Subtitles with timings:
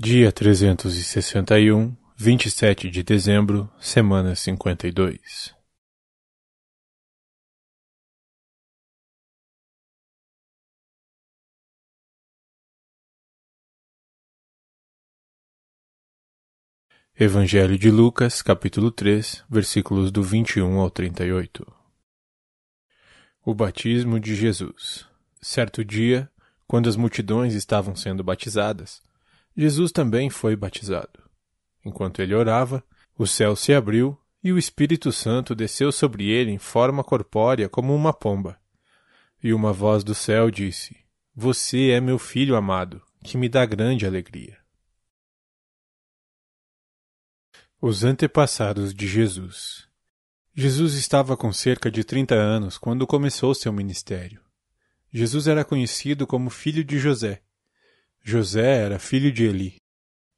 [0.00, 5.52] Dia trezentos e sessenta e um, vinte e sete de dezembro, semana cinquenta e dois.
[17.18, 21.66] Evangelho de Lucas, capítulo 3, versículos do 21 ao 38.
[23.44, 25.08] O batismo de Jesus.
[25.42, 26.30] Certo dia,
[26.68, 29.02] quando as multidões estavam sendo batizadas,
[29.60, 31.28] Jesus também foi batizado.
[31.84, 32.80] Enquanto ele orava,
[33.18, 37.92] o céu se abriu e o Espírito Santo desceu sobre ele em forma corpórea como
[37.92, 38.56] uma pomba.
[39.42, 40.96] E uma voz do céu disse:
[41.34, 44.56] Você é meu filho amado, que me dá grande alegria.
[47.82, 49.88] Os antepassados de Jesus.
[50.54, 54.40] Jesus estava com cerca de 30 anos quando começou seu ministério.
[55.12, 57.42] Jesus era conhecido como filho de José
[58.30, 59.76] José era filho de Eli.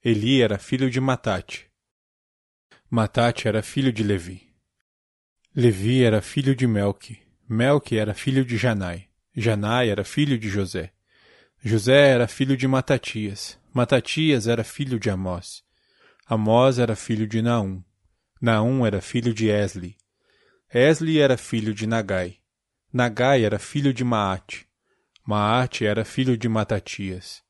[0.04, 1.68] Eli era filho de Matate.
[2.88, 4.48] Matate era filho de Levi.
[5.52, 7.18] Levi era filho de Melque.
[7.48, 9.08] Melque era filho de Janai.
[9.34, 10.92] Janai era filho de José.
[11.64, 13.58] José era filho de Matatias.
[13.74, 15.64] Matatias era filho de Amós.
[16.28, 17.82] Amós era filho de Naum.
[18.40, 19.96] Naum era filho de Esli.
[20.72, 22.38] Esli era filho de Nagai.
[22.92, 24.68] Nagai era filho de Maate.
[25.26, 27.49] Maate era filho de Matatias.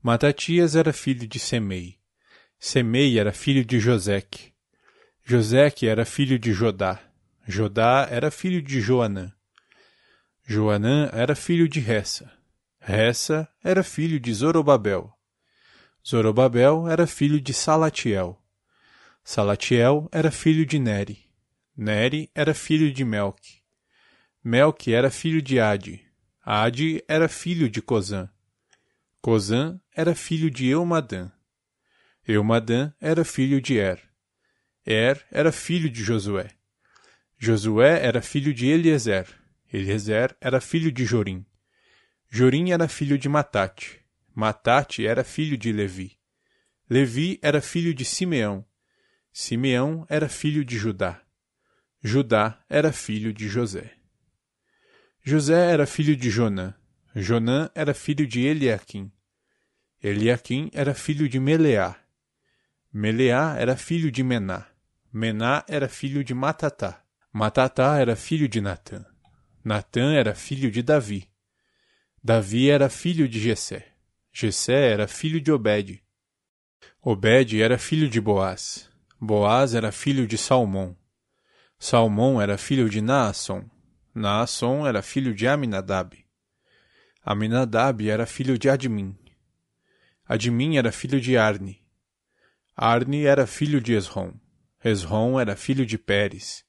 [0.00, 1.98] Matatias era filho de Semei.
[2.56, 4.52] Semei era filho de Joseque.
[5.24, 7.00] Joseque era filho de Jodá.
[7.46, 9.32] Jodá era filho de Joanã.
[10.46, 12.32] Joanã era filho de Ressa.
[12.80, 15.12] Ressa era filho de Zorobabel.
[16.06, 18.40] Zorobabel era filho de Salatiel.
[19.24, 21.28] Salatiel era filho de Neri.
[21.76, 23.62] Neri era filho de Melque.
[24.44, 26.06] Melque era filho de Ade.
[26.40, 28.30] Ade era filho de Cozã.
[29.30, 31.30] Cozã era filho de Eumadã.
[32.26, 34.00] Eumadã era filho de Er.
[34.86, 36.48] Er era filho de Josué.
[37.36, 39.28] Josué era filho de Eliezer.
[39.70, 41.44] Eliezer era filho de Jorim.
[42.30, 44.00] Jorim era filho de Matate.
[44.34, 46.18] Matate era filho de Levi.
[46.88, 48.64] Levi era filho de Simeão.
[49.30, 51.20] Simeão era filho de Judá.
[52.02, 53.92] Judá era filho de José.
[55.22, 56.74] José era filho de Jonã.
[57.14, 59.12] Jonã era filho de Eliaquim.
[60.02, 61.96] Eliaquim era filho de Meleá.
[62.92, 64.66] Meleá era filho de Mená.
[65.12, 67.02] Mená era filho de Matatá.
[67.32, 69.04] Matatá era filho de Natã.
[69.64, 71.28] Natã era filho de Davi.
[72.22, 73.86] Davi era filho de Jessé.
[74.32, 76.00] Jessé era filho de Obed.
[77.02, 78.88] Obed era filho de Boaz.
[79.20, 80.96] Boaz era filho de Salmão.
[81.76, 83.68] Salmão era filho de Naasson.
[84.14, 86.16] Naasson era filho de Aminadab.
[87.24, 89.16] Aminadab era filho de Admin.
[90.30, 91.82] Admin era filho de Arne.
[92.76, 94.34] Arne era filho de Esrom.
[94.84, 96.66] Esrom era filho de Pérez.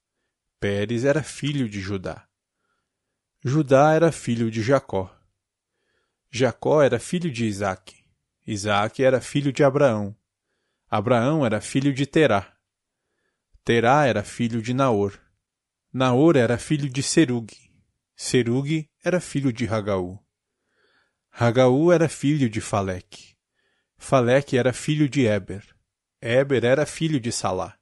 [0.62, 2.26] Pérez era filho de Judá.
[3.44, 5.14] Judá era filho de Jacó.
[6.32, 8.06] Jacó era filho de Isaque.
[8.48, 10.16] Isaque era filho de Abraão.
[10.90, 12.56] Abraão era filho de Terá.
[13.66, 15.20] Terá era filho de Naor.
[15.92, 17.52] Naor era filho de Serug.
[18.16, 20.18] Serug era filho de Ragaú.
[21.30, 23.38] Ragaú era filho de Faleque.
[24.02, 25.64] Faleque era filho de Eber.
[26.22, 27.78] Eber era filho de Salá.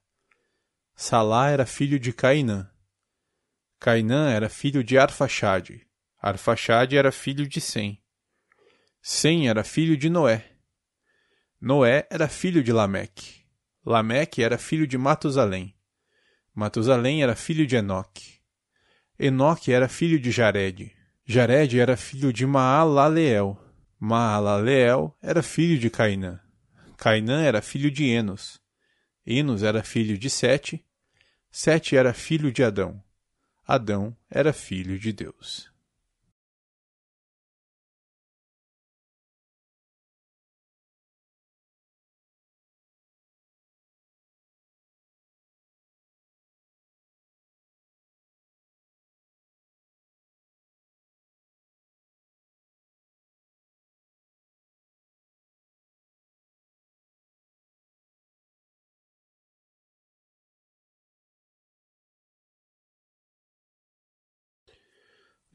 [0.94, 2.68] Salá era filho de Cainã.
[3.78, 5.86] Cainã era filho de Arfaxade.
[6.18, 8.02] Arfaxade era filho de Sem.
[9.00, 10.44] Sem era filho de Noé.
[11.60, 13.46] Noé era filho de Lameque.
[13.86, 15.74] Lameque era filho de Matusalém.
[16.52, 18.40] Matusalém era filho de Enoque.
[19.18, 20.92] Enoque era filho de Jared.
[21.24, 23.67] Jared era filho de Maalaleel.
[24.00, 26.40] Maalaleel era filho de Cainã.
[26.96, 28.60] Cainã era filho de Enos.
[29.26, 30.84] Enos era filho de Sete.
[31.50, 33.02] Sete era filho de Adão.
[33.66, 35.70] Adão era filho de Deus.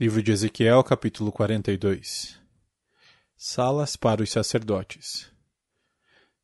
[0.03, 2.38] Livro de Ezequiel, capítulo 42
[3.38, 5.31] Salas para os sacerdotes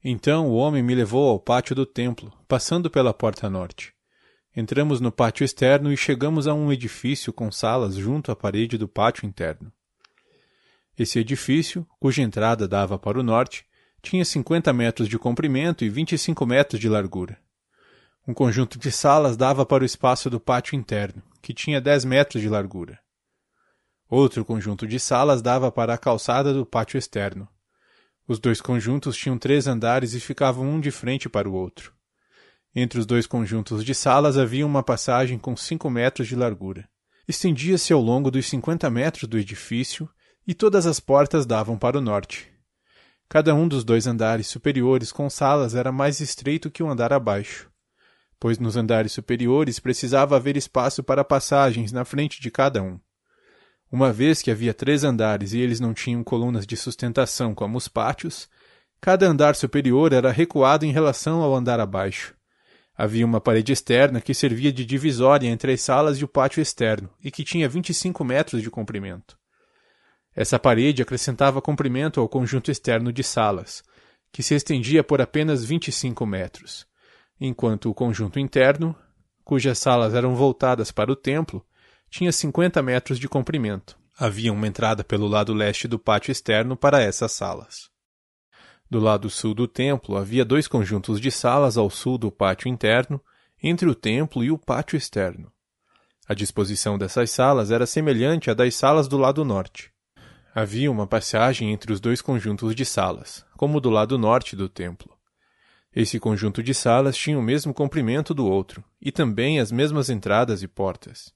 [0.01, 3.93] Então o homem me levou ao pátio do templo, passando pela porta norte.
[4.55, 8.87] Entramos no pátio externo e chegamos a um edifício com salas junto à parede do
[8.87, 9.69] pátio interno.
[10.97, 13.65] Esse edifício, cuja entrada dava para o norte,
[14.01, 17.37] tinha 50 metros de comprimento e 25 metros de largura.
[18.25, 22.41] Um conjunto de salas dava para o espaço do pátio interno, que tinha 10 metros
[22.41, 22.97] de largura.
[24.09, 27.47] Outro conjunto de salas dava para a calçada do pátio externo.
[28.27, 31.93] Os dois conjuntos tinham três andares e ficavam um de frente para o outro.
[32.75, 36.89] Entre os dois conjuntos de salas havia uma passagem com cinco metros de largura.
[37.27, 40.09] Estendia-se ao longo dos cinquenta metros do edifício
[40.47, 42.51] e todas as portas davam para o norte.
[43.27, 47.69] Cada um dos dois andares superiores com salas era mais estreito que o andar abaixo,
[48.39, 52.99] pois nos andares superiores precisava haver espaço para passagens na frente de cada um.
[53.91, 57.87] Uma vez que havia três andares e eles não tinham colunas de sustentação como os
[57.87, 58.47] pátios,
[59.01, 62.35] cada andar superior era recuado em relação ao andar abaixo.
[62.95, 67.09] Havia uma parede externa que servia de divisória entre as salas e o pátio externo
[67.23, 69.37] e que tinha 25 metros de comprimento.
[70.35, 73.81] Essa parede acrescentava comprimento ao conjunto externo de salas,
[74.31, 76.85] que se estendia por apenas 25 metros,
[77.41, 78.95] enquanto o conjunto interno,
[79.43, 81.65] cujas salas eram voltadas para o templo,
[82.09, 83.97] tinha 50 metros de comprimento.
[84.17, 87.89] Havia uma entrada pelo lado leste do pátio externo para essas salas.
[88.89, 93.21] Do lado sul do templo havia dois conjuntos de salas ao sul do pátio interno,
[93.61, 95.51] entre o templo e o pátio externo.
[96.27, 99.91] A disposição dessas salas era semelhante à das salas do lado norte.
[100.53, 105.15] Havia uma passagem entre os dois conjuntos de salas, como do lado norte do templo.
[105.95, 110.61] Esse conjunto de salas tinha o mesmo comprimento do outro, e também as mesmas entradas
[110.63, 111.33] e portas.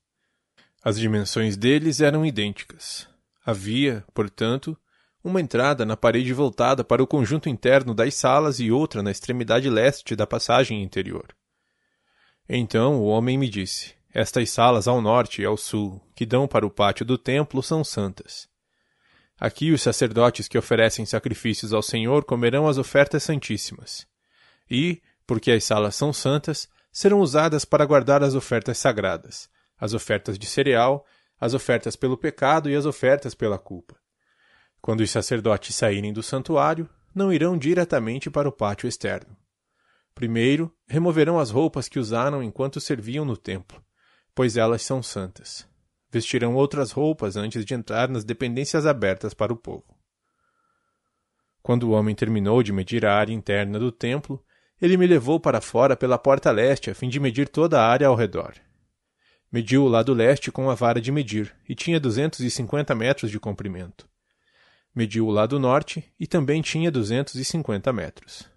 [0.84, 3.08] As dimensões deles eram idênticas.
[3.46, 4.78] Havia, portanto,
[5.24, 9.70] uma entrada na parede voltada para o conjunto interno das salas e outra na extremidade
[9.70, 11.34] leste da passagem interior.
[12.50, 16.68] Então o homem me disse: Estas salas ao norte e ao sul, que dão para
[16.68, 18.50] o pátio do templo, são santas.
[19.40, 24.06] Aqui os sacerdotes que oferecem sacrifícios ao Senhor comerão as ofertas santíssimas.
[24.70, 29.50] E, porque as salas são santas, serão usadas para guardar as ofertas sagradas,
[29.84, 31.06] as ofertas de cereal,
[31.38, 33.98] as ofertas pelo pecado e as ofertas pela culpa.
[34.82, 39.36] Quando os sacerdotes saírem do santuário, não irão diretamente para o pátio externo.
[40.16, 43.84] Primeiro, removerão as roupas que usaram enquanto serviam no templo,
[44.34, 45.68] pois elas são santas.
[46.10, 49.98] Vestirão outras roupas antes de entrar nas dependências abertas para o povo.
[51.62, 54.42] Quando o homem terminou de medir a área interna do templo,
[54.82, 58.08] ele me levou para fora pela porta leste a fim de medir toda a área
[58.08, 58.54] ao redor.
[59.54, 63.30] Mediu o lado leste com a vara de medir, e tinha duzentos e cinquenta metros
[63.30, 64.10] de comprimento.
[64.96, 68.50] Mediu o lado norte, e também tinha duzentos e cinquenta metros.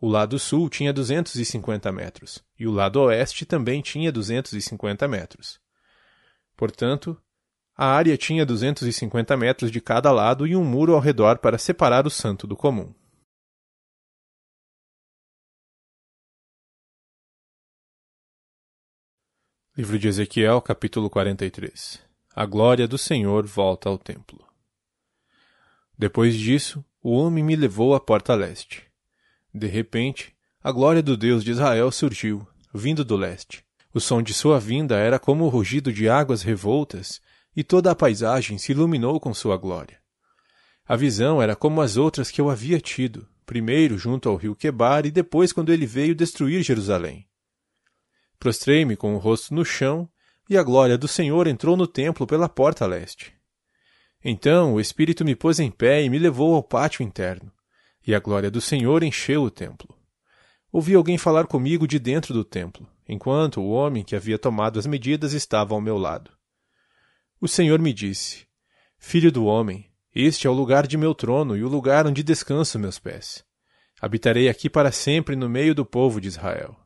[0.00, 4.54] O lado sul tinha duzentos e cinquenta metros, e o lado oeste também tinha duzentos
[4.54, 5.60] e cinquenta metros.
[6.56, 7.16] Portanto,
[7.76, 11.38] a área tinha duzentos e cinquenta metros de cada lado e um muro ao redor
[11.38, 12.92] para separar o santo do comum.
[19.74, 21.98] Livro de Ezequiel, capítulo 43
[22.36, 24.44] A glória do Senhor volta ao templo.
[25.96, 28.82] Depois disso, o homem me levou à porta leste.
[29.54, 33.64] De repente, a glória do Deus de Israel surgiu, vindo do leste.
[33.94, 37.22] O som de sua vinda era como o rugido de águas revoltas,
[37.56, 39.98] e toda a paisagem se iluminou com sua glória.
[40.86, 45.06] A visão era como as outras que eu havia tido, primeiro junto ao rio Quebar
[45.06, 47.26] e depois quando ele veio destruir Jerusalém.
[48.42, 50.08] Prostrei-me com o rosto no chão,
[50.50, 53.32] e a glória do Senhor entrou no templo pela porta leste.
[54.24, 57.52] Então o Espírito me pôs em pé e me levou ao pátio interno,
[58.04, 59.96] e a glória do Senhor encheu o templo.
[60.72, 64.86] Ouvi alguém falar comigo de dentro do templo, enquanto o homem que havia tomado as
[64.86, 66.32] medidas estava ao meu lado.
[67.40, 68.44] O Senhor me disse:
[68.98, 72.76] Filho do homem, este é o lugar de meu trono e o lugar onde descanso
[72.76, 73.44] meus pés.
[74.00, 76.81] Habitarei aqui para sempre no meio do povo de Israel.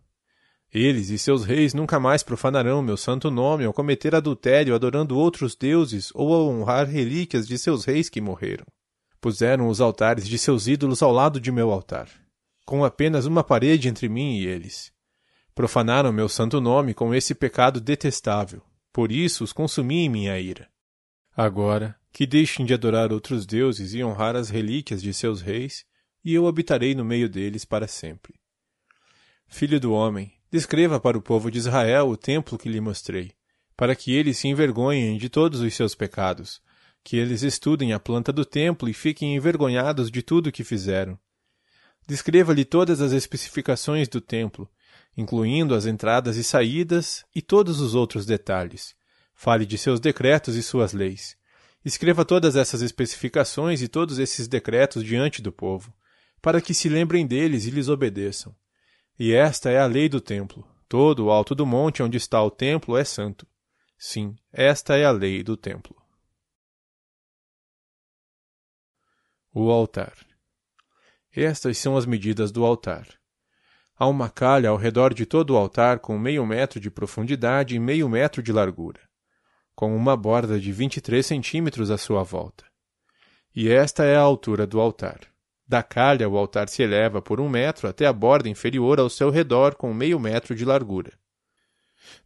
[0.78, 5.56] Eles e seus reis nunca mais profanarão meu santo nome ao cometer adultério adorando outros
[5.56, 8.66] deuses ou ao honrar relíquias de seus reis que morreram.
[9.18, 12.11] Puseram os altares de seus ídolos ao lado de meu altar,
[12.66, 14.92] com apenas uma parede entre mim e eles.
[15.54, 18.61] Profanaram meu santo nome com esse pecado detestável,
[18.92, 20.68] por isso os consumi em minha ira.
[21.35, 25.87] Agora, que deixem de adorar outros deuses e honrar as relíquias de seus reis,
[26.23, 28.35] e eu habitarei no meio deles para sempre.
[29.49, 33.33] Filho do homem, Descreva para o povo de Israel o templo que lhe mostrei,
[33.76, 36.61] para que eles se envergonhem de todos os seus pecados,
[37.03, 41.19] que eles estudem a planta do templo e fiquem envergonhados de tudo o que fizeram.
[42.07, 44.71] Descreva-lhe todas as especificações do templo,
[45.17, 48.95] incluindo as entradas e saídas e todos os outros detalhes.
[49.35, 51.37] Fale de seus decretos e suas leis.
[51.85, 55.93] Escreva todas essas especificações e todos esses decretos diante do povo,
[56.41, 58.55] para que se lembrem deles e lhes obedeçam.
[59.18, 60.66] E esta é a lei do templo.
[60.88, 63.46] Todo o alto do monte onde está o templo é santo.
[63.99, 65.96] Sim, esta é a lei do templo.
[69.54, 70.14] O altar.
[71.35, 73.08] Estas são as medidas do altar.
[73.99, 77.78] Há uma calha ao redor de todo o altar com meio metro de profundidade e
[77.78, 79.00] meio metro de largura,
[79.75, 82.66] com uma borda de 23 centímetros à sua volta.
[83.54, 85.20] E esta é a altura do altar.
[85.68, 89.30] Da calha, o altar se eleva por um metro até a borda inferior ao seu
[89.30, 91.12] redor, com meio metro de largura.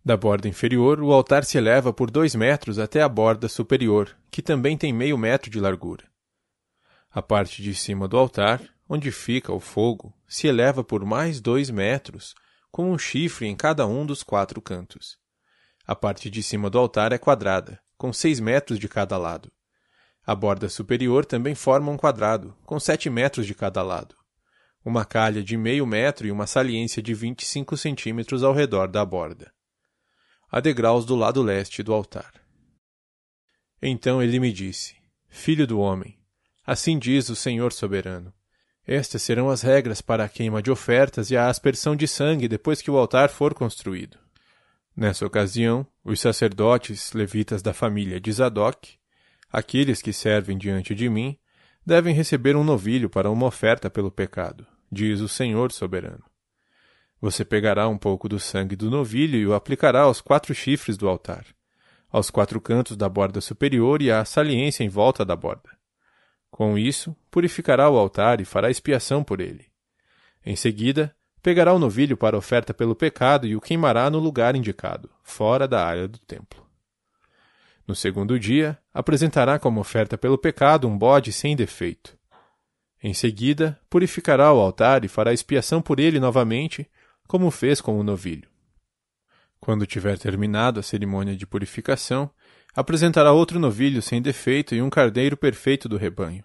[0.04, 4.42] Da borda inferior, o altar se eleva por dois metros até a borda superior, que
[4.42, 6.04] também tem meio metro de largura.
[7.10, 11.70] A parte de cima do altar, onde fica o fogo, se eleva por mais dois
[11.70, 12.34] metros,
[12.70, 15.18] com um chifre em cada um dos quatro cantos.
[15.86, 19.50] A parte de cima do altar é quadrada, com seis metros de cada lado.
[20.30, 24.14] A borda superior também forma um quadrado, com sete metros de cada lado.
[24.84, 29.52] Uma calha de meio metro e uma saliência de 25 centímetros ao redor da borda.
[30.48, 32.32] Há degraus do lado leste do altar.
[33.82, 34.94] Então ele me disse:
[35.28, 36.16] Filho do homem,
[36.64, 38.32] assim diz o Senhor soberano.
[38.86, 42.80] Estas serão as regras para a queima de ofertas e a aspersão de sangue depois
[42.80, 44.16] que o altar for construído.
[44.94, 48.99] Nessa ocasião, os sacerdotes levitas da família de Zadok
[49.52, 51.36] Aqueles que servem diante de mim
[51.84, 56.22] devem receber um novilho para uma oferta pelo pecado, diz o Senhor soberano.
[57.20, 61.08] Você pegará um pouco do sangue do novilho e o aplicará aos quatro chifres do
[61.08, 61.44] altar,
[62.10, 65.70] aos quatro cantos da borda superior e à saliência em volta da borda.
[66.50, 69.66] Com isso, purificará o altar e fará expiação por ele.
[70.46, 75.10] Em seguida, pegará o novilho para oferta pelo pecado e o queimará no lugar indicado,
[75.22, 76.69] fora da área do templo.
[77.90, 82.16] No segundo dia, apresentará como oferta pelo pecado um bode sem defeito.
[83.02, 86.88] Em seguida, purificará o altar e fará expiação por ele novamente,
[87.26, 88.48] como fez com o novilho.
[89.58, 92.30] Quando tiver terminado a cerimônia de purificação,
[92.76, 96.44] apresentará outro novilho sem defeito e um carneiro perfeito do rebanho.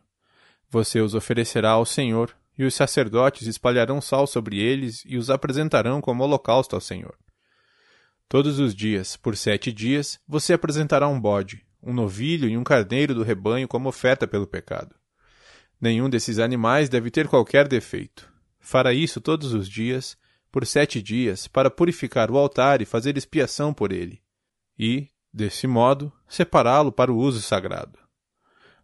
[0.67, 6.01] Você os oferecerá ao Senhor, e os sacerdotes espalharão sal sobre eles e os apresentarão
[6.01, 7.15] como holocausto ao Senhor.
[8.27, 13.13] Todos os dias, por sete dias, você apresentará um bode, um novilho e um carneiro
[13.13, 14.95] do rebanho como oferta pelo pecado.
[15.79, 18.27] Nenhum desses animais deve ter qualquer defeito.
[18.59, 20.17] Fará isso todos os dias,
[20.51, 24.19] por sete dias, para purificar o altar e fazer expiação por ele,
[24.79, 27.99] e, desse modo, separá-lo para o uso sagrado.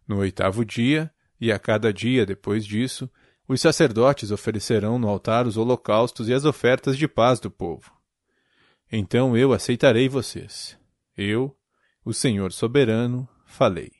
[0.06, 3.10] No oitavo dia, e a cada dia depois disso,
[3.48, 8.01] os sacerdotes oferecerão no altar os holocaustos e as ofertas de paz do povo.
[8.94, 10.78] Então eu aceitarei vocês.
[11.16, 11.56] Eu,
[12.04, 13.90] o Senhor soberano, falei.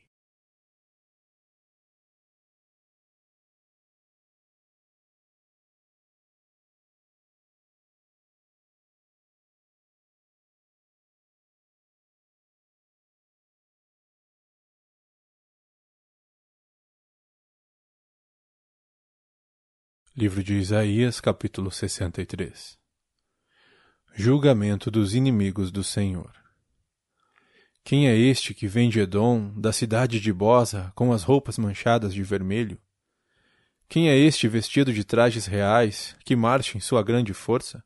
[20.14, 22.81] Livro de Isaías, capítulo 63
[24.14, 26.30] Julgamento dos inimigos do Senhor.
[27.82, 32.12] Quem é este que vem de Edom, da cidade de Bosa, com as roupas manchadas
[32.12, 32.78] de vermelho?
[33.88, 37.82] Quem é este vestido de trajes reais, que marcha em sua grande força?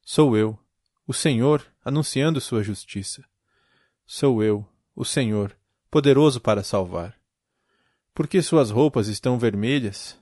[0.00, 0.56] Sou eu,
[1.08, 3.24] o Senhor, anunciando sua justiça.
[4.06, 5.58] Sou eu, o Senhor,
[5.90, 7.18] poderoso para salvar.
[8.14, 10.16] Por que suas roupas estão vermelhas?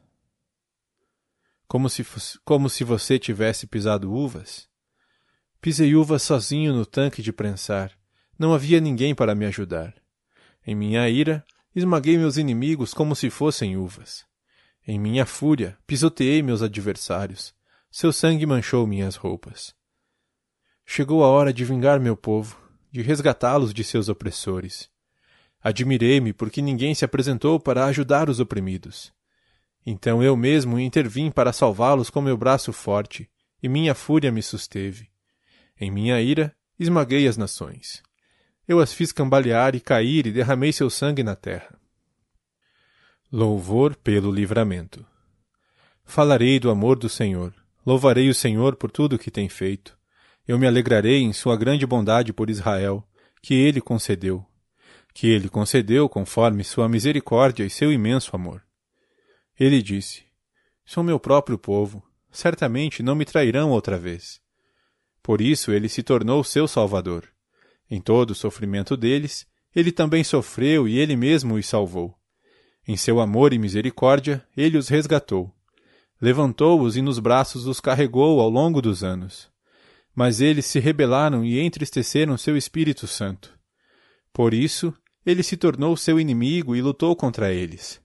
[1.68, 2.06] Como se,
[2.42, 4.69] como se você tivesse pisado uvas?
[5.60, 7.92] Pisei uva sozinho no tanque de prensar.
[8.38, 9.94] Não havia ninguém para me ajudar.
[10.66, 14.24] Em minha ira, esmaguei meus inimigos como se fossem uvas.
[14.86, 17.54] Em minha fúria, pisoteei meus adversários.
[17.90, 19.74] Seu sangue manchou minhas roupas.
[20.86, 22.58] Chegou a hora de vingar meu povo,
[22.90, 24.88] de resgatá-los de seus opressores.
[25.62, 29.12] Admirei-me porque ninguém se apresentou para ajudar os oprimidos.
[29.84, 33.30] Então eu mesmo intervim para salvá-los com meu braço forte,
[33.62, 35.10] e minha fúria me susteve.
[35.80, 38.02] Em minha ira, esmaguei as nações.
[38.68, 41.74] Eu as fiz cambalear e cair e derramei seu sangue na terra.
[43.32, 45.06] Louvor pelo livramento.
[46.04, 47.54] Falarei do amor do Senhor.
[47.86, 49.96] Louvarei o Senhor por tudo o que tem feito.
[50.46, 53.02] Eu me alegrarei em sua grande bondade por Israel,
[53.40, 54.44] que ele concedeu.
[55.14, 58.62] Que ele concedeu conforme sua misericórdia e seu imenso amor.
[59.58, 60.24] Ele disse:
[60.84, 62.02] Sou meu próprio povo.
[62.30, 64.40] Certamente não me trairão outra vez.
[65.22, 67.28] Por isso ele se tornou seu Salvador.
[67.90, 72.14] Em todo o sofrimento deles, ele também sofreu e ele mesmo os salvou.
[72.86, 75.52] Em seu amor e misericórdia, ele os resgatou.
[76.20, 79.48] Levantou-os e nos braços os carregou ao longo dos anos.
[80.14, 83.58] Mas eles se rebelaram e entristeceram seu Espírito Santo.
[84.32, 84.92] Por isso,
[85.24, 88.00] ele se tornou seu inimigo e lutou contra eles.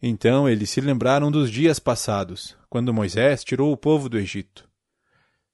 [0.00, 4.68] Então eles se lembraram dos dias passados, quando Moisés tirou o povo do Egito.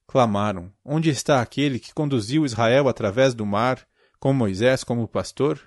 [0.08, 3.86] Clamaram: Onde está aquele que conduziu Israel através do mar,
[4.18, 5.60] com Moisés como pastor?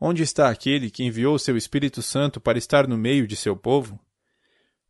[0.00, 4.00] Onde está aquele que enviou seu Espírito Santo para estar no meio de seu povo?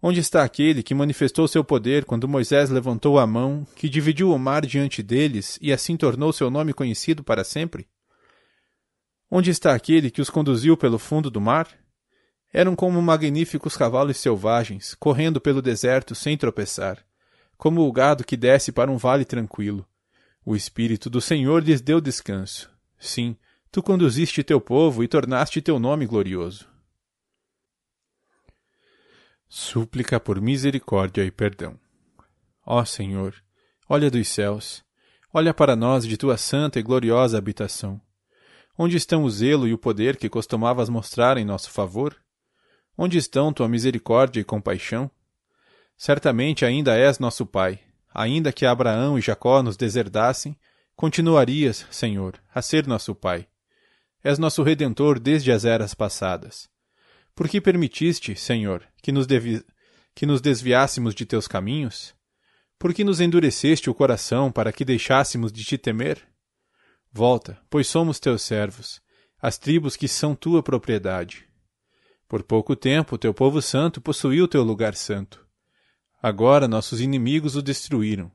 [0.02, 4.38] Onde está aquele que manifestou seu poder quando Moisés levantou a mão, que dividiu o
[4.38, 7.86] mar diante deles e assim tornou seu nome conhecido para sempre?
[9.30, 11.68] Onde está aquele que os conduziu pelo fundo do mar?
[12.50, 17.04] Eram como magníficos cavalos selvagens, correndo pelo deserto sem tropeçar,
[17.56, 19.86] como o gado que desce para um vale tranquilo.
[20.44, 22.70] O Espírito do Senhor lhes deu descanso.
[22.98, 23.36] Sim,
[23.70, 26.68] tu conduziste teu povo e tornaste teu nome glorioso.
[29.48, 31.78] Súplica por misericórdia e perdão.
[32.66, 33.34] Ó Senhor,
[33.88, 34.84] olha dos céus,
[35.32, 38.00] olha para nós de tua santa e gloriosa habitação.
[38.76, 42.16] Onde estão o zelo e o poder que costumavas mostrar em nosso favor?
[42.98, 45.10] Onde estão tua misericórdia e compaixão?
[45.96, 47.80] Certamente ainda és nosso Pai.
[48.12, 50.56] Ainda que Abraão e Jacó nos deserdassem,
[50.94, 53.48] continuarias, Senhor, a ser nosso Pai.
[54.22, 56.68] És nosso Redentor desde as eras passadas.
[57.34, 59.64] Por que permitiste, Senhor, que nos, devi...
[60.14, 62.14] que nos desviássemos de teus caminhos?
[62.78, 66.22] Por que nos endureceste o coração para que deixássemos de te temer?
[67.12, 69.00] Volta, pois somos teus servos,
[69.40, 71.48] as tribos que são tua propriedade.
[72.28, 75.43] Por pouco tempo, teu povo santo possuiu teu lugar santo.
[76.26, 78.32] Agora nossos inimigos o destruíram.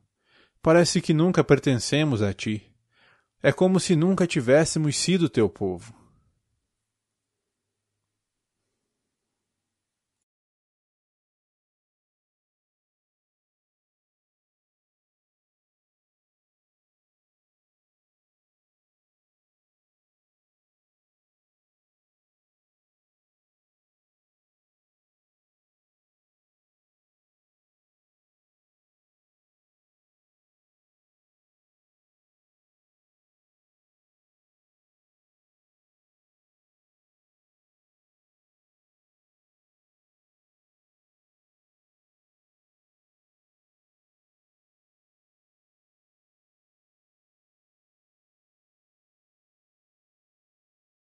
[0.61, 2.71] Parece que nunca pertencemos a ti.
[3.41, 5.91] É como se nunca tivéssemos sido teu povo.